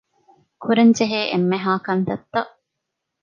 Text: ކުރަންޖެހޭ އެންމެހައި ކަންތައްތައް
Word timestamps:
ކުރަންޖެހޭ 0.63 1.19
އެންމެހައި 1.31 1.79
ކަންތައްތައް 1.85 2.51